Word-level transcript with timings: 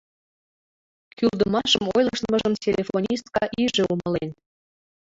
Кӱлдымашым 1.17 1.83
ойлыштмыжым 1.95 2.53
телефонистка 2.63 3.43
иже 3.63 3.83
умылен. 3.93 4.29